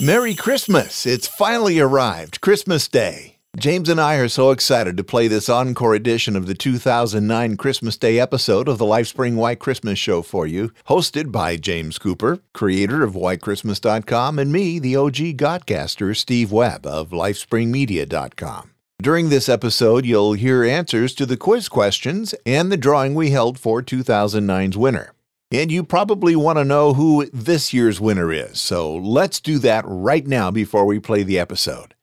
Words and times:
Merry 0.00 0.34
Christmas! 0.34 1.04
It's 1.04 1.26
finally 1.26 1.78
arrived, 1.78 2.40
Christmas 2.40 2.88
Day. 2.88 3.36
James 3.58 3.86
and 3.90 4.00
I 4.00 4.14
are 4.14 4.30
so 4.30 4.50
excited 4.50 4.96
to 4.96 5.04
play 5.04 5.28
this 5.28 5.50
encore 5.50 5.94
edition 5.94 6.36
of 6.36 6.46
the 6.46 6.54
2009 6.54 7.58
Christmas 7.58 7.98
Day 7.98 8.18
episode 8.18 8.66
of 8.66 8.78
the 8.78 8.86
Lifespring 8.86 9.34
Why 9.34 9.54
Christmas 9.54 9.98
Show 9.98 10.22
for 10.22 10.46
you, 10.46 10.72
hosted 10.88 11.30
by 11.30 11.58
James 11.58 11.98
Cooper, 11.98 12.38
creator 12.54 13.02
of 13.02 13.12
WhyChristmas.com, 13.12 14.38
and 14.38 14.50
me, 14.50 14.78
the 14.78 14.96
OG 14.96 15.36
Godcaster, 15.36 16.16
Steve 16.16 16.50
Webb 16.50 16.86
of 16.86 17.10
LifespringMedia.com. 17.10 18.70
During 19.02 19.28
this 19.28 19.50
episode, 19.50 20.06
you'll 20.06 20.32
hear 20.32 20.64
answers 20.64 21.14
to 21.16 21.26
the 21.26 21.36
quiz 21.36 21.68
questions 21.68 22.34
and 22.46 22.72
the 22.72 22.78
drawing 22.78 23.14
we 23.14 23.32
held 23.32 23.58
for 23.58 23.82
2009's 23.82 24.78
winner. 24.78 25.12
And 25.52 25.72
you 25.72 25.82
probably 25.82 26.36
want 26.36 26.58
to 26.58 26.64
know 26.64 26.94
who 26.94 27.26
this 27.32 27.72
year's 27.74 28.00
winner 28.00 28.32
is, 28.32 28.60
so 28.60 28.94
let's 28.94 29.40
do 29.40 29.58
that 29.58 29.84
right 29.84 30.24
now 30.24 30.52
before 30.52 30.86
we 30.86 31.00
play 31.00 31.24
the 31.24 31.40
episode. 31.40 31.94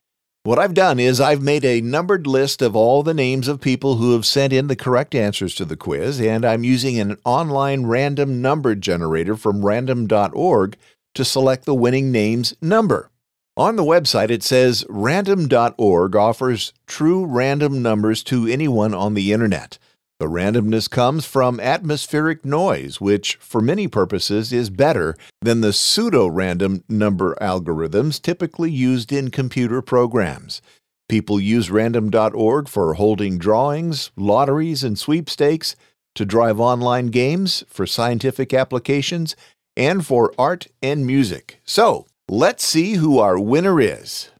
What 0.42 0.58
I've 0.58 0.74
done 0.74 0.98
is 1.00 1.18
I've 1.18 1.40
made 1.40 1.64
a 1.64 1.80
numbered 1.80 2.26
list 2.26 2.60
of 2.60 2.76
all 2.76 3.02
the 3.02 3.14
names 3.14 3.48
of 3.48 3.60
people 3.60 3.96
who 3.96 4.12
have 4.12 4.26
sent 4.26 4.52
in 4.52 4.66
the 4.66 4.76
correct 4.76 5.14
answers 5.14 5.54
to 5.54 5.64
the 5.64 5.76
quiz, 5.76 6.20
and 6.20 6.44
I'm 6.44 6.62
using 6.62 7.00
an 7.00 7.16
online 7.24 7.86
random 7.86 8.42
number 8.42 8.74
generator 8.74 9.34
from 9.34 9.64
random.org 9.64 10.76
to 11.14 11.24
select 11.24 11.64
the 11.64 11.74
winning 11.74 12.12
name's 12.12 12.54
number. 12.60 13.10
On 13.56 13.76
the 13.76 13.82
website, 13.82 14.28
it 14.28 14.42
says 14.42 14.84
random.org 14.90 16.14
offers 16.14 16.74
true 16.86 17.24
random 17.24 17.80
numbers 17.80 18.22
to 18.24 18.46
anyone 18.46 18.92
on 18.92 19.14
the 19.14 19.32
internet. 19.32 19.78
The 20.20 20.26
randomness 20.26 20.90
comes 20.90 21.26
from 21.26 21.60
atmospheric 21.60 22.44
noise, 22.44 23.00
which, 23.00 23.36
for 23.36 23.60
many 23.60 23.86
purposes, 23.86 24.52
is 24.52 24.68
better 24.68 25.16
than 25.40 25.60
the 25.60 25.72
pseudo 25.72 26.26
random 26.26 26.82
number 26.88 27.36
algorithms 27.40 28.20
typically 28.20 28.70
used 28.70 29.12
in 29.12 29.30
computer 29.30 29.80
programs. 29.80 30.60
People 31.08 31.38
use 31.38 31.70
random.org 31.70 32.68
for 32.68 32.94
holding 32.94 33.38
drawings, 33.38 34.10
lotteries, 34.16 34.82
and 34.82 34.98
sweepstakes, 34.98 35.76
to 36.16 36.24
drive 36.24 36.58
online 36.58 37.06
games, 37.06 37.62
for 37.68 37.86
scientific 37.86 38.52
applications, 38.52 39.36
and 39.76 40.04
for 40.04 40.34
art 40.36 40.66
and 40.82 41.06
music. 41.06 41.60
So, 41.64 42.06
let's 42.28 42.64
see 42.64 42.94
who 42.94 43.20
our 43.20 43.38
winner 43.38 43.80
is. 43.80 44.30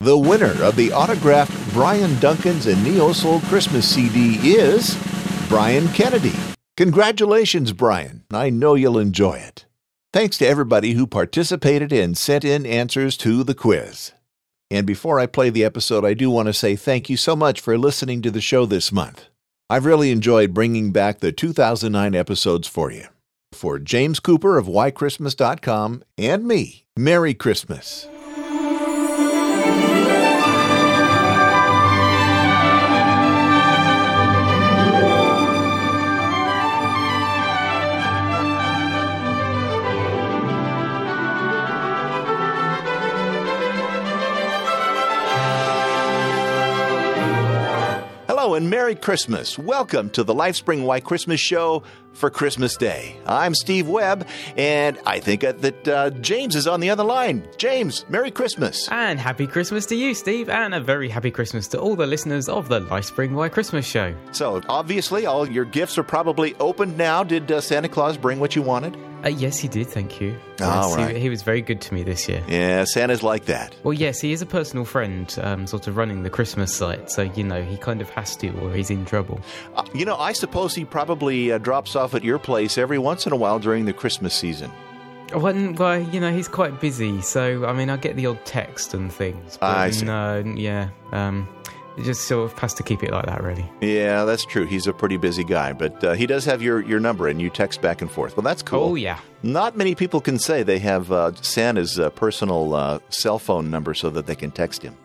The 0.00 0.16
winner 0.16 0.62
of 0.62 0.76
the 0.76 0.92
autographed 0.92 1.74
Brian 1.74 2.18
Duncan's 2.20 2.66
and 2.66 2.82
Neo 2.82 3.12
Soul 3.12 3.40
Christmas 3.40 3.86
CD 3.86 4.36
is. 4.56 4.96
Brian 5.48 5.86
Kennedy. 5.88 6.34
Congratulations, 6.76 7.72
Brian. 7.72 8.24
I 8.32 8.50
know 8.50 8.74
you'll 8.74 8.98
enjoy 8.98 9.34
it. 9.34 9.64
Thanks 10.12 10.38
to 10.38 10.46
everybody 10.46 10.92
who 10.92 11.06
participated 11.06 11.92
and 11.92 12.18
sent 12.18 12.44
in 12.44 12.66
answers 12.66 13.16
to 13.18 13.44
the 13.44 13.54
quiz. 13.54 14.12
And 14.70 14.86
before 14.86 15.20
I 15.20 15.26
play 15.26 15.50
the 15.50 15.64
episode, 15.64 16.04
I 16.04 16.14
do 16.14 16.30
want 16.30 16.46
to 16.46 16.52
say 16.52 16.74
thank 16.74 17.08
you 17.08 17.16
so 17.16 17.36
much 17.36 17.60
for 17.60 17.78
listening 17.78 18.22
to 18.22 18.30
the 18.30 18.40
show 18.40 18.66
this 18.66 18.90
month. 18.90 19.26
I've 19.70 19.86
really 19.86 20.10
enjoyed 20.10 20.52
bringing 20.52 20.90
back 20.90 21.20
the 21.20 21.32
2009 21.32 22.14
episodes 22.14 22.66
for 22.66 22.90
you. 22.90 23.06
For 23.52 23.78
James 23.78 24.18
Cooper 24.18 24.58
of 24.58 24.66
WhyChristmas.com 24.66 26.02
and 26.18 26.46
me, 26.46 26.86
Merry 26.96 27.34
Christmas. 27.34 28.08
Merry 48.76 48.94
Christmas. 48.94 49.58
Welcome 49.58 50.10
to 50.10 50.22
the 50.22 50.34
Lifespring 50.34 50.84
Why 50.84 51.00
Christmas 51.00 51.40
Show 51.40 51.82
for 52.12 52.28
Christmas 52.28 52.76
Day. 52.76 53.16
I'm 53.26 53.54
Steve 53.54 53.88
Webb, 53.88 54.28
and 54.54 54.98
I 55.06 55.18
think 55.18 55.40
that 55.40 55.88
uh, 55.88 56.10
James 56.10 56.54
is 56.54 56.66
on 56.66 56.80
the 56.80 56.90
other 56.90 57.02
line. 57.02 57.48
James, 57.56 58.04
Merry 58.10 58.30
Christmas. 58.30 58.86
And 58.90 59.18
happy 59.18 59.46
Christmas 59.46 59.86
to 59.86 59.96
you, 59.96 60.12
Steve, 60.12 60.50
and 60.50 60.74
a 60.74 60.80
very 60.80 61.08
happy 61.08 61.30
Christmas 61.30 61.68
to 61.68 61.80
all 61.80 61.96
the 61.96 62.06
listeners 62.06 62.50
of 62.50 62.68
the 62.68 62.82
Lifespring 62.82 63.32
Why 63.32 63.48
Christmas 63.48 63.86
Show. 63.86 64.14
So, 64.32 64.60
obviously, 64.68 65.24
all 65.24 65.48
your 65.48 65.64
gifts 65.64 65.96
are 65.96 66.02
probably 66.02 66.54
opened 66.56 66.98
now. 66.98 67.24
Did 67.24 67.50
uh, 67.50 67.62
Santa 67.62 67.88
Claus 67.88 68.18
bring 68.18 68.40
what 68.40 68.54
you 68.54 68.60
wanted? 68.60 68.94
Uh, 69.24 69.30
yes, 69.30 69.58
he 69.58 69.66
did, 69.66 69.86
thank 69.88 70.20
you. 70.20 70.38
All 70.60 70.90
yes, 70.90 70.96
right. 70.96 71.16
he, 71.16 71.22
he 71.22 71.28
was 71.30 71.42
very 71.42 71.62
good 71.62 71.80
to 71.80 71.94
me 71.94 72.02
this 72.02 72.28
year. 72.28 72.44
Yeah, 72.46 72.84
Santa's 72.84 73.22
like 73.22 73.46
that. 73.46 73.74
Well, 73.82 73.94
yes, 73.94 74.20
he 74.20 74.32
is 74.32 74.42
a 74.42 74.46
personal 74.46 74.84
friend, 74.84 75.34
um, 75.42 75.66
sort 75.66 75.88
of 75.88 75.96
running 75.96 76.22
the 76.22 76.30
Christmas 76.30 76.74
site, 76.74 77.10
so, 77.10 77.22
you 77.22 77.42
know, 77.42 77.62
he 77.62 77.76
kind 77.76 78.00
of 78.00 78.10
has 78.10 78.36
to 78.36 78.50
or 78.66 78.74
he's 78.74 78.90
in 78.90 79.04
trouble. 79.04 79.40
Uh, 79.74 79.84
you 79.94 80.04
know, 80.04 80.16
I 80.16 80.32
suppose 80.32 80.74
he 80.74 80.84
probably 80.84 81.52
uh, 81.52 81.58
drops 81.58 81.96
off 81.96 82.14
at 82.14 82.24
your 82.24 82.38
place 82.38 82.78
every 82.78 82.98
once 82.98 83.26
in 83.26 83.32
a 83.32 83.36
while 83.36 83.58
during 83.58 83.84
the 83.84 83.92
Christmas 83.92 84.34
season. 84.34 84.70
Well, 85.34 85.72
well, 85.72 86.00
you 86.00 86.20
know, 86.20 86.32
he's 86.32 86.46
quite 86.46 86.80
busy, 86.80 87.20
so, 87.20 87.66
I 87.66 87.72
mean, 87.72 87.90
I 87.90 87.96
get 87.96 88.14
the 88.14 88.26
odd 88.26 88.44
text 88.44 88.94
and 88.94 89.12
things. 89.12 89.56
But 89.60 89.76
I 89.76 89.90
see. 89.90 90.04
No, 90.06 90.38
yeah, 90.38 90.90
um, 91.10 91.48
it 91.98 92.04
just 92.04 92.28
sort 92.28 92.50
of 92.50 92.56
has 92.60 92.74
to 92.74 92.84
keep 92.84 93.02
it 93.02 93.10
like 93.10 93.26
that, 93.26 93.42
really. 93.42 93.68
Yeah, 93.80 94.24
that's 94.24 94.44
true. 94.44 94.66
He's 94.66 94.86
a 94.86 94.92
pretty 94.92 95.16
busy 95.16 95.42
guy, 95.42 95.72
but 95.72 96.04
uh, 96.04 96.12
he 96.12 96.26
does 96.26 96.44
have 96.44 96.62
your, 96.62 96.80
your 96.82 97.00
number 97.00 97.26
and 97.26 97.42
you 97.42 97.50
text 97.50 97.82
back 97.82 98.02
and 98.02 98.10
forth. 98.10 98.36
Well, 98.36 98.44
that's 98.44 98.62
cool. 98.62 98.90
Oh, 98.90 98.94
yeah. 98.94 99.18
Not 99.42 99.76
many 99.76 99.96
people 99.96 100.20
can 100.20 100.38
say 100.38 100.62
they 100.62 100.78
have 100.78 101.10
uh, 101.10 101.32
Santa's 101.42 101.98
uh, 101.98 102.10
personal 102.10 102.74
uh, 102.74 103.00
cell 103.08 103.40
phone 103.40 103.68
number 103.68 103.94
so 103.94 104.10
that 104.10 104.26
they 104.26 104.36
can 104.36 104.52
text 104.52 104.82
him. 104.82 104.96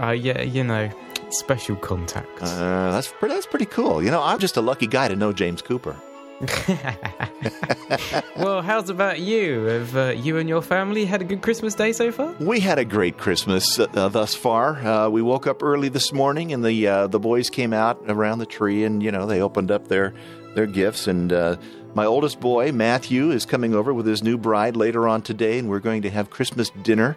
Uh, 0.00 0.10
yeah, 0.10 0.42
you 0.42 0.64
know, 0.64 0.90
special 1.32 1.76
contacts. 1.76 2.42
Uh, 2.42 2.90
that's 2.92 3.08
pretty, 3.08 3.34
that's 3.34 3.46
pretty 3.46 3.66
cool. 3.66 4.02
You 4.02 4.10
know, 4.10 4.22
I'm 4.22 4.38
just 4.38 4.56
a 4.56 4.60
lucky 4.60 4.86
guy 4.86 5.08
to 5.08 5.16
know 5.16 5.32
James 5.32 5.62
Cooper. 5.62 5.96
well, 8.36 8.62
how's 8.62 8.90
about 8.90 9.20
you? 9.20 9.62
Have 9.62 9.96
uh, 9.96 10.08
you 10.08 10.38
and 10.38 10.48
your 10.48 10.60
family 10.60 11.04
had 11.04 11.20
a 11.20 11.24
good 11.24 11.40
Christmas 11.40 11.76
day 11.76 11.92
so 11.92 12.10
far? 12.10 12.34
We 12.40 12.58
had 12.58 12.80
a 12.80 12.84
great 12.84 13.16
Christmas 13.16 13.78
uh, 13.78 14.08
thus 14.08 14.34
far. 14.34 14.76
Uh, 14.84 15.08
we 15.08 15.22
woke 15.22 15.46
up 15.46 15.62
early 15.62 15.88
this 15.88 16.12
morning, 16.12 16.52
and 16.52 16.64
the 16.64 16.88
uh, 16.88 17.06
the 17.06 17.20
boys 17.20 17.48
came 17.48 17.72
out 17.72 18.02
around 18.08 18.40
the 18.40 18.46
tree, 18.46 18.82
and 18.82 19.00
you 19.02 19.12
know 19.12 19.24
they 19.26 19.40
opened 19.40 19.70
up 19.70 19.86
their 19.86 20.14
their 20.56 20.66
gifts. 20.66 21.06
And 21.06 21.32
uh, 21.32 21.58
my 21.94 22.06
oldest 22.06 22.40
boy 22.40 22.72
Matthew 22.72 23.30
is 23.30 23.46
coming 23.46 23.72
over 23.72 23.94
with 23.94 24.06
his 24.06 24.24
new 24.24 24.36
bride 24.36 24.74
later 24.74 25.06
on 25.06 25.22
today, 25.22 25.60
and 25.60 25.68
we're 25.68 25.78
going 25.78 26.02
to 26.02 26.10
have 26.10 26.30
Christmas 26.30 26.70
dinner. 26.82 27.16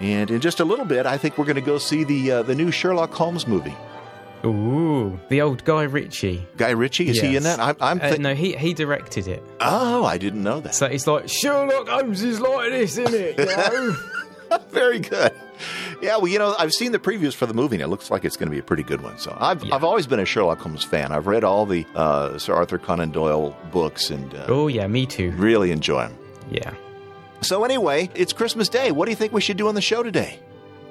And 0.00 0.30
in 0.30 0.40
just 0.40 0.60
a 0.60 0.64
little 0.64 0.84
bit, 0.84 1.06
I 1.06 1.16
think 1.16 1.38
we're 1.38 1.44
going 1.44 1.54
to 1.56 1.60
go 1.60 1.78
see 1.78 2.02
the 2.04 2.30
uh, 2.32 2.42
the 2.42 2.54
new 2.54 2.70
Sherlock 2.70 3.12
Holmes 3.12 3.46
movie. 3.46 3.74
Ooh, 4.44 5.20
the 5.28 5.40
old 5.40 5.64
Guy 5.64 5.82
Ritchie. 5.84 6.44
Guy 6.56 6.70
Ritchie 6.70 7.08
is 7.08 7.20
he 7.20 7.36
in 7.36 7.44
that? 7.44 7.60
I'm, 7.60 7.76
I'm 7.80 8.00
Uh, 8.00 8.16
no, 8.18 8.34
he 8.34 8.56
he 8.56 8.74
directed 8.74 9.28
it. 9.28 9.42
oh, 9.60 10.04
I 10.04 10.18
didn't 10.18 10.42
know 10.42 10.58
that. 10.60 10.74
So 10.74 10.86
it's 10.86 11.06
like 11.06 11.28
Sherlock 11.28 11.88
Holmes 11.88 12.22
is 12.22 12.40
like 12.40 12.70
this, 12.70 12.98
isn't 12.98 13.14
it? 13.14 13.38
You 13.38 13.46
know? 13.46 13.96
Very 14.68 14.98
good. 14.98 15.32
Yeah, 16.02 16.16
well, 16.16 16.26
you 16.28 16.38
know, 16.38 16.54
I've 16.58 16.72
seen 16.72 16.92
the 16.92 16.98
previews 16.98 17.32
for 17.34 17.46
the 17.46 17.54
movie, 17.54 17.76
and 17.76 17.82
it 17.82 17.86
looks 17.88 18.10
like 18.10 18.24
it's 18.26 18.36
going 18.36 18.48
to 18.48 18.50
be 18.50 18.58
a 18.58 18.62
pretty 18.62 18.82
good 18.82 19.00
one. 19.00 19.16
So 19.16 19.34
I've, 19.40 19.62
Yeah. 19.64 19.74
I've 19.74 19.84
always 19.84 20.06
been 20.06 20.18
a 20.20 20.26
Sherlock 20.26 20.58
Holmes 20.58 20.84
fan. 20.84 21.10
I've 21.12 21.26
read 21.26 21.42
all 21.44 21.64
the 21.64 21.86
uh, 21.94 22.36
Sir 22.36 22.52
Arthur 22.54 22.76
Conan 22.78 23.12
Doyle 23.12 23.56
books 23.70 24.10
and 24.10 24.34
uh, 24.34 24.44
oh 24.48 24.66
yeah, 24.66 24.86
me 24.88 25.06
too. 25.06 25.30
really 25.32 25.70
enjoy 25.70 26.02
them. 26.02 26.18
Yeah. 26.50 26.74
So 27.42 27.64
anyway, 27.64 28.08
it's 28.14 28.32
Christmas 28.32 28.68
Day. 28.68 28.92
What 28.92 29.06
do 29.06 29.10
you 29.10 29.16
think 29.16 29.32
we 29.32 29.40
should 29.40 29.56
do 29.56 29.68
on 29.68 29.74
the 29.74 29.80
show 29.80 30.02
today? 30.02 30.38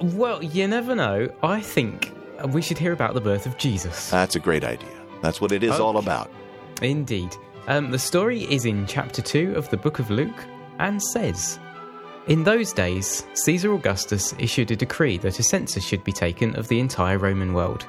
Well, 0.01 0.43
you 0.43 0.67
never 0.67 0.95
know. 0.95 1.29
I 1.41 1.61
think 1.61 2.11
we 2.49 2.61
should 2.61 2.77
hear 2.77 2.91
about 2.91 3.13
the 3.13 3.21
birth 3.21 3.45
of 3.45 3.57
Jesus. 3.57 4.09
That's 4.09 4.35
a 4.35 4.39
great 4.39 4.63
idea. 4.63 4.89
That's 5.21 5.39
what 5.39 5.51
it 5.51 5.63
is 5.63 5.79
all 5.79 5.97
about. 5.97 6.29
Indeed. 6.81 7.35
Um, 7.67 7.91
the 7.91 7.99
story 7.99 8.43
is 8.43 8.65
in 8.65 8.85
chapter 8.85 9.21
2 9.21 9.53
of 9.55 9.69
the 9.69 9.77
book 9.77 9.99
of 9.99 10.09
Luke 10.09 10.43
and 10.79 11.01
says 11.01 11.59
In 12.27 12.43
those 12.43 12.73
days, 12.73 13.25
Caesar 13.33 13.73
Augustus 13.73 14.33
issued 14.39 14.71
a 14.71 14.75
decree 14.75 15.17
that 15.19 15.39
a 15.39 15.43
census 15.43 15.85
should 15.85 16.03
be 16.03 16.11
taken 16.11 16.55
of 16.57 16.67
the 16.67 16.79
entire 16.79 17.17
Roman 17.19 17.53
world. 17.53 17.85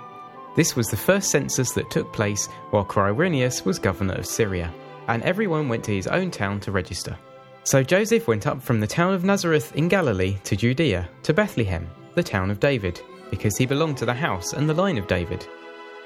This 0.55 0.76
was 0.76 0.88
the 0.88 0.97
first 0.97 1.31
census 1.31 1.73
that 1.73 1.91
took 1.91 2.12
place 2.12 2.47
while 2.70 2.85
Quirinius 2.85 3.65
was 3.65 3.79
governor 3.79 4.15
of 4.15 4.26
Syria, 4.26 4.73
and 5.08 5.23
everyone 5.23 5.69
went 5.69 5.82
to 5.85 5.94
his 5.94 6.06
own 6.06 6.31
town 6.31 6.61
to 6.61 6.70
register. 6.70 7.17
So 7.64 7.82
Joseph 7.82 8.26
went 8.26 8.49
up 8.49 8.61
from 8.61 8.81
the 8.81 8.88
town 8.88 9.14
of 9.14 9.23
Nazareth 9.23 9.75
in 9.76 9.87
Galilee 9.87 10.37
to 10.44 10.56
Judea, 10.56 11.09
to 11.23 11.32
Bethlehem, 11.32 11.88
the 12.17 12.23
town 12.23 12.50
of 12.50 12.59
David, 12.59 13.00
because 13.31 13.56
he 13.56 13.67
belonged 13.67 13.97
to 13.99 14.05
the 14.05 14.12
house 14.12 14.53
and 14.53 14.69
the 14.69 14.75
line 14.75 14.99
of 14.99 15.06
David. 15.06 15.47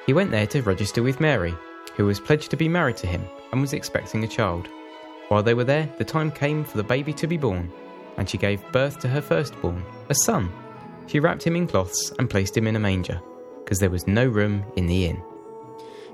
He 0.05 0.12
went 0.12 0.31
there 0.31 0.47
to 0.49 0.62
register 0.62 1.03
with 1.03 1.19
Mary, 1.19 1.55
who 1.97 2.05
was 2.05 2.20
pledged 2.20 2.50
to 2.50 2.58
be 2.58 2.69
married 2.69 2.99
to 2.99 3.06
him 3.06 3.25
and 3.53 3.61
was 3.62 3.73
expecting 3.73 4.23
a 4.23 4.29
child. 4.29 4.69
While 5.29 5.43
they 5.43 5.55
were 5.55 5.64
there, 5.64 5.91
the 5.97 6.05
time 6.05 6.31
came 6.31 6.62
for 6.62 6.76
the 6.76 6.85
baby 6.85 7.14
to 7.14 7.26
be 7.26 7.38
born, 7.38 7.73
and 8.19 8.29
she 8.29 8.37
gave 8.37 8.70
birth 8.70 9.00
to 9.00 9.09
her 9.09 9.23
firstborn, 9.23 9.82
a 10.11 10.14
son. 10.14 10.52
She 11.06 11.20
wrapped 11.20 11.43
him 11.43 11.56
in 11.56 11.67
cloths 11.67 12.12
and 12.19 12.29
placed 12.29 12.55
him 12.55 12.67
in 12.67 12.76
a 12.76 12.81
manger, 12.81 13.20
because 13.64 13.79
there 13.79 13.91
was 13.91 14.06
no 14.06 14.26
room 14.26 14.62
in 14.76 14.87
the 14.87 15.06
inn. 15.06 15.23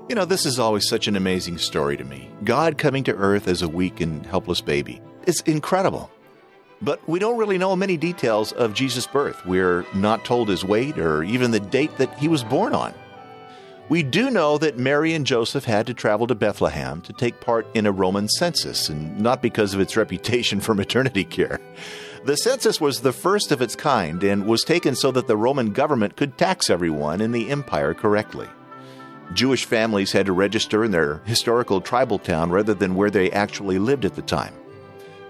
You 0.07 0.15
know, 0.15 0.25
this 0.25 0.45
is 0.45 0.57
always 0.57 0.87
such 0.87 1.07
an 1.07 1.17
amazing 1.17 1.57
story 1.57 1.97
to 1.97 2.03
me. 2.05 2.29
God 2.45 2.77
coming 2.77 3.03
to 3.03 3.15
earth 3.15 3.49
as 3.49 3.61
a 3.61 3.69
weak 3.69 3.99
and 3.99 4.25
helpless 4.25 4.61
baby. 4.61 5.01
It's 5.25 5.41
incredible. 5.41 6.11
But 6.81 7.07
we 7.07 7.19
don't 7.19 7.37
really 7.37 7.57
know 7.57 7.75
many 7.75 7.95
details 7.95 8.51
of 8.51 8.73
Jesus' 8.73 9.07
birth. 9.07 9.45
We're 9.45 9.85
not 9.93 10.25
told 10.25 10.49
his 10.49 10.65
weight 10.65 10.97
or 10.97 11.23
even 11.23 11.51
the 11.51 11.59
date 11.59 11.97
that 11.97 12.17
he 12.19 12.27
was 12.27 12.43
born 12.43 12.73
on. 12.75 12.93
We 13.89 14.03
do 14.03 14.29
know 14.29 14.57
that 14.57 14.77
Mary 14.77 15.13
and 15.13 15.25
Joseph 15.25 15.65
had 15.65 15.87
to 15.87 15.93
travel 15.93 16.27
to 16.27 16.35
Bethlehem 16.35 17.01
to 17.01 17.13
take 17.13 17.41
part 17.41 17.67
in 17.73 17.85
a 17.85 17.91
Roman 17.91 18.27
census, 18.29 18.89
and 18.89 19.19
not 19.19 19.41
because 19.41 19.73
of 19.73 19.79
its 19.79 19.97
reputation 20.03 20.59
for 20.59 20.73
maternity 20.73 21.23
care. 21.23 21.59
The 22.25 22.37
census 22.37 22.79
was 22.79 23.01
the 23.01 23.11
first 23.11 23.51
of 23.51 23.61
its 23.61 23.75
kind 23.75 24.23
and 24.23 24.45
was 24.45 24.63
taken 24.63 24.95
so 24.95 25.11
that 25.11 25.27
the 25.27 25.35
Roman 25.35 25.71
government 25.73 26.15
could 26.15 26.37
tax 26.37 26.69
everyone 26.69 27.19
in 27.19 27.33
the 27.33 27.49
empire 27.49 27.93
correctly. 27.93 28.47
Jewish 29.33 29.65
families 29.65 30.13
had 30.13 30.27
to 30.27 30.33
register 30.33 30.83
in 30.83 30.91
their 30.91 31.17
historical 31.25 31.81
tribal 31.81 32.19
town 32.19 32.51
rather 32.51 32.73
than 32.73 32.95
where 32.95 33.09
they 33.09 33.31
actually 33.31 33.79
lived 33.79 34.05
at 34.05 34.15
the 34.15 34.21
time. 34.21 34.53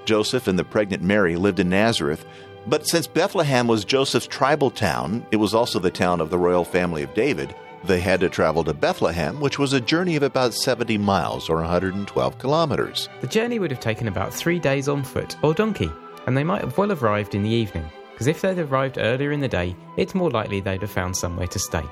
Joseph 0.06 0.48
and 0.48 0.58
the 0.58 0.64
pregnant 0.64 1.04
Mary 1.04 1.36
lived 1.36 1.60
in 1.60 1.70
Nazareth, 1.70 2.26
but 2.68 2.88
since 2.88 3.08
Bethlehem 3.08 3.68
was 3.68 3.86
Joseph's 3.86 4.28
tribal 4.28 4.72
town, 4.72 5.26
it 5.32 5.38
was 5.38 5.54
also 5.54 5.80
the 5.80 5.92
town 5.92 6.22
of 6.22 6.30
the 6.30 6.38
royal 6.38 6.64
family 6.64 7.04
of 7.04 7.14
David, 7.14 7.54
they 7.84 8.00
had 8.00 8.22
to 8.22 8.30
travel 8.30 8.64
to 8.64 8.74
Bethlehem, 8.74 9.42
which 9.42 9.60
was 9.60 9.74
a 9.74 9.82
journey 9.82 10.16
of 10.16 10.24
about 10.24 10.54
70 10.54 10.98
miles 10.98 11.50
or 11.50 11.58
112 11.58 12.38
kilometers. 12.38 13.10
The 13.22 13.28
journey 13.28 13.60
would 13.60 13.72
have 13.72 13.82
taken 13.82 14.08
about 14.08 14.34
three 14.34 14.60
days 14.60 14.88
on 14.88 15.04
foot 15.04 15.36
or 15.44 15.54
donkey, 15.54 15.92
and 16.26 16.38
they 16.38 16.46
might 16.46 16.62
have 16.62 16.78
well 16.78 16.94
arrived 16.94 17.36
in 17.36 17.44
the 17.44 17.50
evening, 17.50 17.86
because 18.12 18.28
if 18.28 18.42
they'd 18.42 18.60
arrived 18.60 18.98
earlier 18.98 19.32
in 19.32 19.42
the 19.42 19.48
day, 19.50 19.76
it's 19.98 20.16
more 20.16 20.32
likely 20.32 20.62
they'd 20.62 20.82
have 20.82 20.92
found 20.92 21.16
somewhere 21.16 21.48
to 21.48 21.60
stay. 21.60 21.84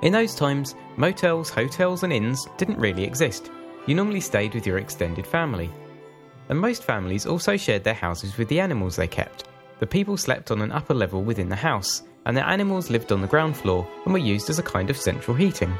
In 0.00 0.12
those 0.12 0.34
times, 0.34 0.74
motels, 0.96 1.50
hotels, 1.50 2.02
and 2.02 2.12
inns 2.12 2.46
didn't 2.56 2.78
really 2.78 3.04
exist. 3.04 3.50
You 3.86 3.94
normally 3.94 4.20
stayed 4.20 4.54
with 4.54 4.66
your 4.66 4.78
extended 4.78 5.26
family. 5.26 5.70
And 6.48 6.58
most 6.58 6.84
families 6.84 7.26
also 7.26 7.56
shared 7.56 7.84
their 7.84 7.94
houses 7.94 8.36
with 8.36 8.48
the 8.48 8.60
animals 8.60 8.96
they 8.96 9.08
kept. 9.08 9.44
The 9.78 9.86
people 9.86 10.16
slept 10.16 10.50
on 10.50 10.62
an 10.62 10.72
upper 10.72 10.94
level 10.94 11.22
within 11.22 11.48
the 11.48 11.56
house, 11.56 12.02
and 12.24 12.36
their 12.36 12.44
animals 12.46 12.90
lived 12.90 13.12
on 13.12 13.20
the 13.20 13.26
ground 13.26 13.56
floor 13.56 13.86
and 14.04 14.12
were 14.12 14.18
used 14.18 14.48
as 14.48 14.58
a 14.58 14.62
kind 14.62 14.90
of 14.90 14.96
central 14.96 15.36
heating. 15.36 15.72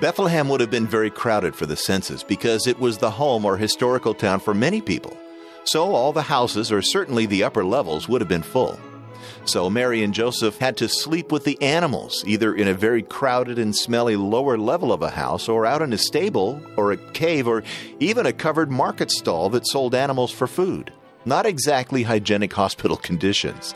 Bethlehem 0.00 0.48
would 0.48 0.60
have 0.60 0.70
been 0.70 0.86
very 0.86 1.10
crowded 1.10 1.54
for 1.54 1.64
the 1.66 1.76
census 1.76 2.22
because 2.22 2.66
it 2.66 2.78
was 2.78 2.98
the 2.98 3.10
home 3.10 3.44
or 3.44 3.56
historical 3.56 4.14
town 4.14 4.40
for 4.40 4.52
many 4.52 4.80
people. 4.80 5.16
So 5.64 5.94
all 5.94 6.12
the 6.12 6.22
houses, 6.22 6.72
or 6.72 6.82
certainly 6.82 7.26
the 7.26 7.44
upper 7.44 7.64
levels, 7.64 8.08
would 8.08 8.20
have 8.20 8.28
been 8.28 8.42
full. 8.42 8.78
So 9.44 9.70
Mary 9.70 10.02
and 10.02 10.14
Joseph 10.14 10.58
had 10.58 10.76
to 10.78 10.88
sleep 10.88 11.32
with 11.32 11.44
the 11.44 11.60
animals, 11.62 12.24
either 12.26 12.54
in 12.54 12.68
a 12.68 12.74
very 12.74 13.02
crowded 13.02 13.58
and 13.58 13.74
smelly 13.74 14.16
lower 14.16 14.58
level 14.58 14.92
of 14.92 15.02
a 15.02 15.10
house, 15.10 15.48
or 15.48 15.66
out 15.66 15.82
in 15.82 15.92
a 15.92 15.98
stable, 15.98 16.60
or 16.76 16.92
a 16.92 16.96
cave, 16.96 17.46
or 17.46 17.62
even 18.00 18.26
a 18.26 18.32
covered 18.32 18.70
market 18.70 19.10
stall 19.10 19.48
that 19.50 19.66
sold 19.66 19.94
animals 19.94 20.32
for 20.32 20.46
food. 20.46 20.92
Not 21.24 21.46
exactly 21.46 22.02
hygienic 22.02 22.52
hospital 22.52 22.96
conditions. 23.08 23.74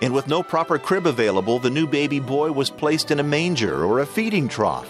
And 0.00 0.14
with 0.14 0.28
no 0.28 0.42
proper 0.42 0.78
crib 0.78 1.06
available, 1.06 1.58
the 1.58 1.70
new 1.70 1.86
baby 1.86 2.20
boy 2.20 2.52
was 2.52 2.70
placed 2.70 3.10
in 3.10 3.20
a 3.20 3.24
manger 3.24 3.84
or 3.84 4.00
a 4.00 4.06
feeding 4.06 4.48
trough. 4.48 4.88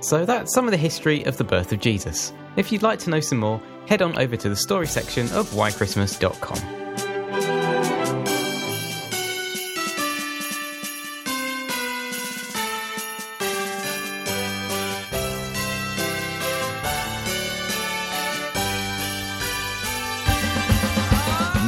So 0.00 0.24
that's 0.26 0.52
some 0.52 0.66
of 0.66 0.70
the 0.70 0.76
history 0.76 1.22
of 1.24 1.36
the 1.36 1.44
birth 1.44 1.72
of 1.72 1.80
Jesus. 1.80 2.32
If 2.56 2.70
you'd 2.70 2.82
like 2.82 2.98
to 3.00 3.10
know 3.10 3.20
some 3.20 3.38
more, 3.38 3.60
head 3.86 4.02
on 4.02 4.18
over 4.18 4.36
to 4.36 4.48
the 4.48 4.56
story 4.56 4.86
section 4.86 5.30
of 5.32 5.48
whychristmas.com. 5.50 6.83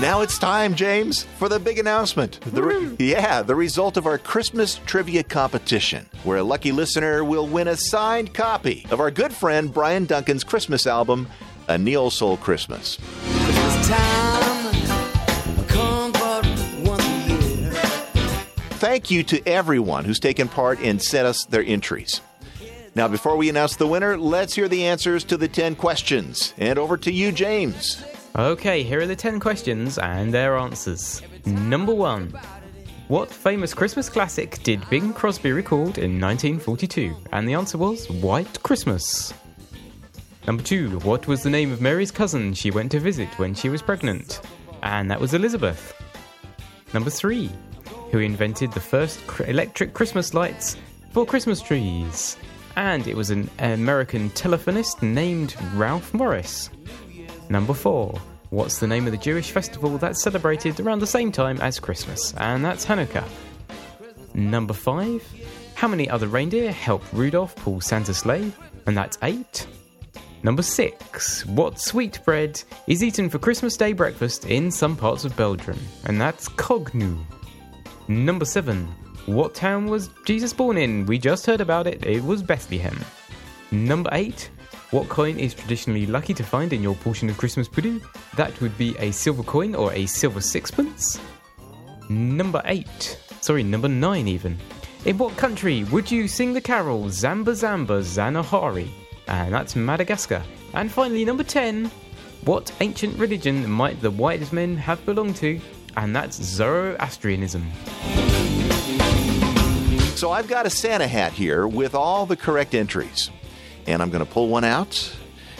Now 0.06 0.20
it's 0.20 0.38
time, 0.38 0.76
James, 0.76 1.24
for 1.36 1.48
the 1.48 1.58
big 1.58 1.80
announcement. 1.80 2.40
The 2.42 2.62
re- 2.62 2.76
hmm. 2.76 2.94
yeah, 3.00 3.42
the 3.42 3.56
result 3.56 3.96
of 3.96 4.06
our 4.06 4.18
Christmas 4.18 4.76
trivia 4.86 5.24
competition, 5.24 6.06
where 6.22 6.36
a 6.36 6.44
lucky 6.44 6.70
listener 6.70 7.24
will 7.24 7.48
win 7.48 7.66
a 7.66 7.76
signed 7.76 8.32
copy 8.32 8.86
of 8.92 9.00
our 9.00 9.10
good 9.10 9.32
friend 9.32 9.74
Brian 9.74 10.04
Duncan's 10.04 10.44
Christmas 10.44 10.86
album, 10.86 11.26
A 11.66 11.76
Neo 11.76 12.08
Soul 12.08 12.36
Christmas. 12.36 12.98
Thank 18.78 19.10
you 19.10 19.24
to 19.24 19.44
everyone 19.44 20.04
who's 20.04 20.20
taken 20.20 20.46
part 20.46 20.78
and 20.78 21.02
sent 21.02 21.26
us 21.26 21.44
their 21.46 21.64
entries. 21.64 22.20
Now, 22.94 23.08
before 23.08 23.36
we 23.36 23.48
announce 23.48 23.74
the 23.74 23.88
winner, 23.88 24.16
let's 24.16 24.54
hear 24.54 24.68
the 24.68 24.86
answers 24.86 25.24
to 25.24 25.36
the 25.36 25.48
10 25.48 25.74
questions. 25.74 26.54
And 26.58 26.78
over 26.78 26.96
to 26.96 27.10
you, 27.10 27.32
James. 27.32 28.04
Okay, 28.38 28.82
here 28.82 29.00
are 29.00 29.06
the 29.06 29.16
10 29.16 29.40
questions 29.40 29.96
and 29.96 30.34
their 30.34 30.58
answers. 30.58 31.22
Number 31.46 31.94
1. 31.94 32.38
What 33.08 33.30
famous 33.30 33.72
Christmas 33.72 34.10
classic 34.10 34.62
did 34.62 34.86
Bing 34.90 35.14
Crosby 35.14 35.52
record 35.52 35.96
in 35.96 36.20
1942? 36.20 37.16
And 37.32 37.48
the 37.48 37.54
answer 37.54 37.78
was 37.78 38.10
White 38.10 38.62
Christmas. 38.62 39.32
Number 40.46 40.62
2. 40.62 40.98
What 40.98 41.26
was 41.26 41.44
the 41.44 41.48
name 41.48 41.72
of 41.72 41.80
Mary's 41.80 42.10
cousin 42.10 42.52
she 42.52 42.70
went 42.70 42.92
to 42.92 43.00
visit 43.00 43.28
when 43.38 43.54
she 43.54 43.70
was 43.70 43.80
pregnant? 43.80 44.42
And 44.82 45.10
that 45.10 45.20
was 45.20 45.32
Elizabeth. 45.32 45.94
Number 46.92 47.08
3. 47.08 47.50
Who 48.10 48.18
invented 48.18 48.70
the 48.72 48.80
first 48.80 49.18
electric 49.46 49.94
Christmas 49.94 50.34
lights 50.34 50.76
for 51.10 51.24
Christmas 51.24 51.62
trees? 51.62 52.36
And 52.76 53.06
it 53.06 53.16
was 53.16 53.30
an 53.30 53.48
American 53.60 54.28
telephonist 54.30 55.00
named 55.00 55.56
Ralph 55.72 56.12
Morris. 56.12 56.68
Number 57.48 57.74
4. 57.74 58.18
What's 58.50 58.78
the 58.78 58.86
name 58.86 59.06
of 59.06 59.12
the 59.12 59.18
Jewish 59.18 59.50
festival 59.50 59.98
that's 59.98 60.22
celebrated 60.22 60.80
around 60.80 61.00
the 61.00 61.06
same 61.06 61.30
time 61.30 61.60
as 61.60 61.78
Christmas? 61.78 62.34
And 62.34 62.64
that's 62.64 62.84
Hanukkah. 62.84 63.24
Number 64.34 64.74
5. 64.74 65.22
How 65.74 65.88
many 65.88 66.08
other 66.08 66.28
reindeer 66.28 66.72
help 66.72 67.02
Rudolph 67.12 67.54
pull 67.56 67.80
Santa's 67.80 68.18
sleigh? 68.18 68.52
And 68.86 68.96
that's 68.96 69.18
8. 69.22 69.66
Number 70.42 70.62
6. 70.62 71.46
What 71.46 71.80
sweetbread 71.80 72.62
is 72.86 73.02
eaten 73.02 73.28
for 73.28 73.38
Christmas 73.38 73.76
Day 73.76 73.92
breakfast 73.92 74.46
in 74.46 74.70
some 74.70 74.96
parts 74.96 75.24
of 75.24 75.36
Belgium? 75.36 75.78
And 76.04 76.20
that's 76.20 76.48
Cougnou. 76.48 77.24
Number 78.08 78.44
7. 78.44 78.86
What 79.26 79.54
town 79.54 79.86
was 79.86 80.08
Jesus 80.24 80.52
born 80.52 80.76
in? 80.76 81.04
We 81.06 81.18
just 81.18 81.46
heard 81.46 81.60
about 81.60 81.86
it. 81.86 82.04
It 82.06 82.22
was 82.22 82.42
Bethlehem. 82.42 82.98
Number 83.72 84.10
8. 84.12 84.50
What 84.92 85.08
coin 85.08 85.40
is 85.40 85.52
traditionally 85.52 86.06
lucky 86.06 86.32
to 86.34 86.44
find 86.44 86.72
in 86.72 86.80
your 86.80 86.94
portion 86.94 87.28
of 87.28 87.36
Christmas 87.36 87.66
pudding? 87.66 88.00
That 88.36 88.60
would 88.60 88.78
be 88.78 88.96
a 89.00 89.10
silver 89.10 89.42
coin 89.42 89.74
or 89.74 89.92
a 89.92 90.06
silver 90.06 90.40
sixpence. 90.40 91.18
Number 92.08 92.62
8. 92.64 93.18
Sorry, 93.40 93.64
number 93.64 93.88
9 93.88 94.28
even. 94.28 94.56
In 95.04 95.18
what 95.18 95.36
country 95.36 95.82
would 95.84 96.08
you 96.08 96.28
sing 96.28 96.52
the 96.52 96.60
carol 96.60 97.06
Zamba 97.06 97.50
Zamba 97.50 98.00
Zanahari? 98.00 98.88
And 99.26 99.52
that's 99.52 99.74
Madagascar. 99.74 100.44
And 100.72 100.90
finally, 100.90 101.24
number 101.24 101.42
10. 101.42 101.90
What 102.44 102.70
ancient 102.80 103.18
religion 103.18 103.68
might 103.68 104.00
the 104.00 104.12
wise 104.12 104.52
men 104.52 104.76
have 104.76 105.04
belonged 105.04 105.34
to? 105.36 105.60
And 105.96 106.14
that's 106.14 106.40
Zoroastrianism. 106.40 107.72
So 110.14 110.30
I've 110.30 110.46
got 110.46 110.64
a 110.64 110.70
Santa 110.70 111.08
hat 111.08 111.32
here 111.32 111.66
with 111.66 111.96
all 111.96 112.24
the 112.24 112.36
correct 112.36 112.72
entries. 112.72 113.32
And 113.86 114.02
I'm 114.02 114.10
going 114.10 114.24
to 114.24 114.30
pull 114.30 114.48
one 114.48 114.64
out. 114.64 115.14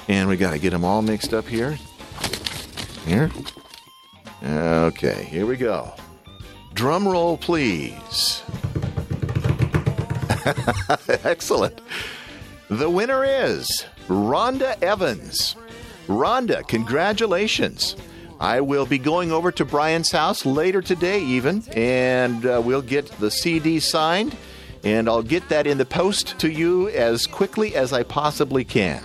And 0.09 0.29
we 0.29 0.37
got 0.37 0.53
to 0.53 0.59
get 0.59 0.71
them 0.71 0.85
all 0.85 1.03
mixed 1.03 1.35
up 1.35 1.47
here. 1.47 1.79
Here. 3.05 3.31
Okay, 4.43 5.25
here 5.25 5.47
we 5.47 5.57
go. 5.57 5.93
Drum 6.75 7.09
roll, 7.09 7.37
please. 7.37 8.43
Excellent. 11.25 11.81
The 12.69 12.91
winner 12.91 13.25
is 13.25 13.87
Rhonda 14.09 14.81
Evans. 14.83 15.57
Rhonda, 16.07 16.67
congratulations. 16.69 17.97
I 18.39 18.61
will 18.61 18.87
be 18.87 18.99
going 18.99 19.33
over 19.33 19.51
to 19.53 19.65
Brian's 19.65 20.11
house 20.11 20.45
later 20.45 20.83
today, 20.83 21.23
even, 21.23 21.65
and 21.75 22.45
uh, 22.45 22.61
we'll 22.63 22.83
get 22.83 23.07
the 23.19 23.31
CD 23.31 23.81
signed 23.81 24.37
and 24.87 25.09
I'll 25.09 25.21
get 25.21 25.49
that 25.49 25.67
in 25.67 25.79
the 25.79 25.85
post 25.85 26.39
to 26.39 26.49
you 26.49 26.89
as 26.91 27.27
quickly 27.27 27.75
as 27.75 27.93
I 27.93 28.05
possibly 28.05 28.65
can. 28.65 29.03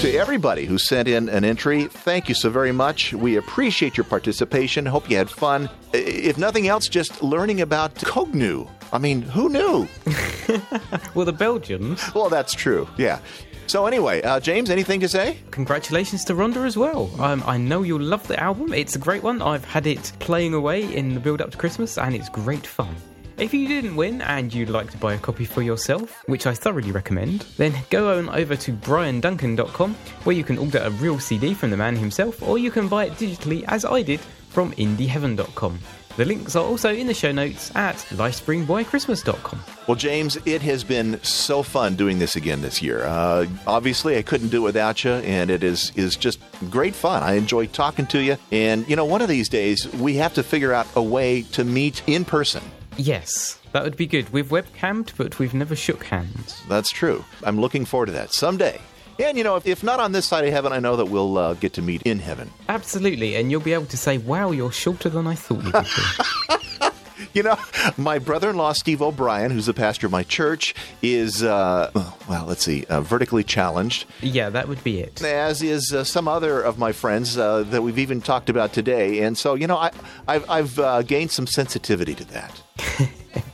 To 0.00 0.16
everybody 0.16 0.64
who 0.64 0.78
sent 0.78 1.06
in 1.06 1.28
an 1.28 1.44
entry, 1.44 1.84
thank 1.84 2.30
you 2.30 2.34
so 2.34 2.48
very 2.48 2.72
much. 2.72 3.12
We 3.12 3.36
appreciate 3.36 3.98
your 3.98 4.04
participation. 4.04 4.86
Hope 4.86 5.10
you 5.10 5.18
had 5.18 5.28
fun. 5.28 5.68
If 5.92 6.38
nothing 6.38 6.66
else, 6.66 6.88
just 6.88 7.22
learning 7.22 7.60
about 7.60 7.94
Cougnou. 7.96 8.70
I 8.90 8.98
mean, 8.98 9.20
who 9.20 9.50
knew? 9.50 9.86
well, 11.14 11.26
the 11.26 11.34
Belgians. 11.36 12.14
Well, 12.14 12.30
that's 12.30 12.54
true. 12.54 12.88
Yeah. 12.96 13.18
So 13.66 13.86
anyway, 13.86 14.22
uh, 14.22 14.38
James, 14.38 14.70
anything 14.70 15.00
to 15.00 15.08
say? 15.08 15.38
Congratulations 15.50 16.24
to 16.26 16.34
Rhonda 16.34 16.64
as 16.64 16.76
well. 16.76 17.10
Um, 17.20 17.42
I 17.46 17.56
know 17.56 17.82
you'll 17.82 18.00
love 18.00 18.26
the 18.28 18.38
album. 18.40 18.72
It's 18.72 18.94
a 18.94 18.98
great 18.98 19.22
one. 19.22 19.42
I've 19.42 19.64
had 19.64 19.86
it 19.86 20.12
playing 20.20 20.54
away 20.54 20.94
in 20.94 21.14
the 21.14 21.20
build 21.20 21.40
up 21.40 21.50
to 21.50 21.58
Christmas, 21.58 21.98
and 21.98 22.14
it's 22.14 22.28
great 22.28 22.66
fun. 22.66 22.94
If 23.38 23.52
you 23.52 23.68
didn't 23.68 23.96
win 23.96 24.22
and 24.22 24.54
you'd 24.54 24.70
like 24.70 24.90
to 24.92 24.96
buy 24.96 25.14
a 25.14 25.18
copy 25.18 25.44
for 25.44 25.60
yourself, 25.60 26.22
which 26.26 26.46
I 26.46 26.54
thoroughly 26.54 26.90
recommend, 26.90 27.42
then 27.58 27.74
go 27.90 28.16
on 28.16 28.30
over 28.30 28.56
to 28.56 28.72
brianduncan.com 28.72 29.94
where 30.24 30.34
you 30.34 30.42
can 30.42 30.56
order 30.56 30.78
a 30.78 30.90
real 30.90 31.18
CD 31.18 31.52
from 31.52 31.68
the 31.68 31.76
man 31.76 31.96
himself 31.96 32.42
or 32.42 32.56
you 32.56 32.70
can 32.70 32.88
buy 32.88 33.04
it 33.04 33.12
digitally 33.12 33.62
as 33.68 33.84
I 33.84 34.00
did 34.00 34.20
from 34.20 34.72
indieheaven.com. 34.72 35.78
The 36.16 36.24
links 36.24 36.56
are 36.56 36.64
also 36.64 36.94
in 36.94 37.06
the 37.06 37.14
show 37.14 37.30
notes 37.30 37.70
at 37.76 37.96
lifespringwhychristmas.com. 37.96 39.60
Well, 39.86 39.96
James, 39.96 40.38
it 40.46 40.62
has 40.62 40.82
been 40.82 41.22
so 41.22 41.62
fun 41.62 41.94
doing 41.94 42.18
this 42.18 42.36
again 42.36 42.62
this 42.62 42.80
year. 42.80 43.04
Uh, 43.04 43.46
obviously, 43.66 44.16
I 44.16 44.22
couldn't 44.22 44.48
do 44.48 44.62
it 44.62 44.64
without 44.64 45.04
you, 45.04 45.10
and 45.12 45.50
it 45.50 45.62
is 45.62 45.92
is 45.94 46.16
just 46.16 46.40
great 46.70 46.94
fun. 46.94 47.22
I 47.22 47.34
enjoy 47.34 47.66
talking 47.66 48.06
to 48.06 48.22
you, 48.22 48.38
and 48.50 48.88
you 48.88 48.96
know, 48.96 49.04
one 49.04 49.20
of 49.20 49.28
these 49.28 49.50
days 49.50 49.86
we 49.92 50.16
have 50.16 50.32
to 50.34 50.42
figure 50.42 50.72
out 50.72 50.86
a 50.96 51.02
way 51.02 51.42
to 51.52 51.64
meet 51.64 52.02
in 52.06 52.24
person. 52.24 52.62
Yes, 52.96 53.58
that 53.72 53.84
would 53.84 53.98
be 53.98 54.06
good. 54.06 54.32
We've 54.32 54.48
webcammed, 54.48 55.12
but 55.18 55.38
we've 55.38 55.52
never 55.52 55.76
shook 55.76 56.04
hands. 56.04 56.62
That's 56.66 56.90
true. 56.90 57.26
I'm 57.44 57.60
looking 57.60 57.84
forward 57.84 58.06
to 58.06 58.12
that 58.12 58.32
someday. 58.32 58.80
And 59.18 59.38
you 59.38 59.44
know, 59.44 59.56
if, 59.56 59.66
if 59.66 59.82
not 59.82 60.00
on 60.00 60.12
this 60.12 60.26
side 60.26 60.44
of 60.44 60.52
heaven, 60.52 60.72
I 60.72 60.78
know 60.78 60.96
that 60.96 61.06
we'll 61.06 61.38
uh, 61.38 61.54
get 61.54 61.72
to 61.74 61.82
meet 61.82 62.02
in 62.02 62.18
heaven. 62.18 62.50
Absolutely, 62.68 63.36
and 63.36 63.50
you'll 63.50 63.60
be 63.60 63.72
able 63.72 63.86
to 63.86 63.96
say, 63.96 64.18
"Wow, 64.18 64.50
you're 64.50 64.72
shorter 64.72 65.08
than 65.08 65.26
I 65.26 65.34
thought 65.34 65.64
you 65.64 65.72
would 65.72 65.84
be." 65.84 66.86
you 67.32 67.42
know, 67.42 67.56
my 67.96 68.18
brother-in-law 68.18 68.72
Steve 68.72 69.02
O'Brien, 69.02 69.50
who's 69.50 69.66
the 69.66 69.74
pastor 69.74 70.06
of 70.06 70.12
my 70.12 70.22
church, 70.22 70.74
is 71.02 71.42
uh, 71.42 71.90
well, 72.28 72.46
let's 72.46 72.64
see, 72.64 72.84
uh, 72.86 73.00
vertically 73.00 73.44
challenged. 73.44 74.06
Yeah, 74.20 74.50
that 74.50 74.68
would 74.68 74.82
be 74.84 75.00
it. 75.00 75.22
As 75.22 75.62
is 75.62 75.92
uh, 75.92 76.04
some 76.04 76.28
other 76.28 76.60
of 76.60 76.78
my 76.78 76.92
friends 76.92 77.38
uh, 77.38 77.62
that 77.64 77.82
we've 77.82 77.98
even 77.98 78.20
talked 78.20 78.50
about 78.50 78.72
today, 78.72 79.20
and 79.22 79.36
so 79.36 79.54
you 79.54 79.66
know, 79.66 79.76
I, 79.76 79.90
I've, 80.28 80.50
I've 80.50 80.78
uh, 80.78 81.02
gained 81.02 81.30
some 81.30 81.46
sensitivity 81.46 82.14
to 82.14 82.24
that. 82.26 82.62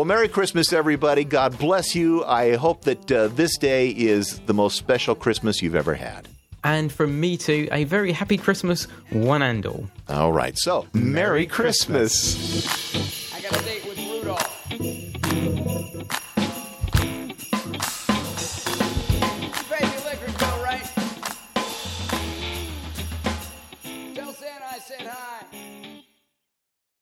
Well, 0.00 0.06
Merry 0.06 0.28
Christmas, 0.28 0.72
everybody. 0.72 1.24
God 1.24 1.58
bless 1.58 1.94
you. 1.94 2.24
I 2.24 2.56
hope 2.56 2.84
that 2.84 3.12
uh, 3.12 3.28
this 3.28 3.58
day 3.58 3.90
is 3.90 4.38
the 4.46 4.54
most 4.54 4.78
special 4.78 5.14
Christmas 5.14 5.60
you've 5.60 5.74
ever 5.74 5.92
had. 5.92 6.26
And 6.64 6.90
from 6.90 7.20
me 7.20 7.36
too, 7.36 7.68
a 7.70 7.84
very 7.84 8.12
happy 8.12 8.38
Christmas, 8.38 8.84
one 9.10 9.42
and 9.42 9.66
all. 9.66 9.90
All 10.08 10.32
right. 10.32 10.56
So, 10.56 10.86
Merry, 10.94 11.12
Merry 11.12 11.46
Christmas. 11.46 12.34
Christmas. 12.34 12.99